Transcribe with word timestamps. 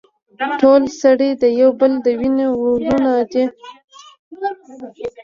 ټول 0.61 0.81
سړي 1.01 1.29
د 1.41 1.43
يو 1.59 1.69
بل 1.79 1.91
د 2.05 2.07
وينې 2.19 2.47
وروڼه 2.51 3.13
دي. 3.31 3.43